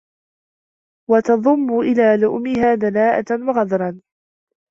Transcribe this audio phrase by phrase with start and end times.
[1.09, 4.01] وَتَضُمَّ إلَى لُؤْمِهَا دَنَاءَةً وَغَدْرًا